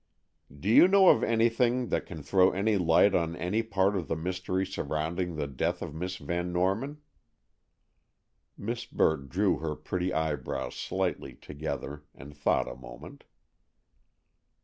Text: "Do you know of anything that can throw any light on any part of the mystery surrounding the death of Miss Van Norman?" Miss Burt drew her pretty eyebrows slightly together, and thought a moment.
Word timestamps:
"Do 0.59 0.67
you 0.67 0.87
know 0.87 1.09
of 1.09 1.21
anything 1.21 1.89
that 1.89 2.07
can 2.07 2.23
throw 2.23 2.49
any 2.49 2.75
light 2.75 3.13
on 3.13 3.35
any 3.35 3.61
part 3.61 3.95
of 3.95 4.07
the 4.07 4.15
mystery 4.15 4.65
surrounding 4.65 5.35
the 5.35 5.45
death 5.45 5.83
of 5.83 5.93
Miss 5.93 6.15
Van 6.17 6.51
Norman?" 6.51 7.01
Miss 8.57 8.83
Burt 8.85 9.29
drew 9.29 9.59
her 9.59 9.75
pretty 9.75 10.11
eyebrows 10.11 10.73
slightly 10.73 11.35
together, 11.35 12.01
and 12.15 12.35
thought 12.35 12.67
a 12.67 12.75
moment. 12.75 13.25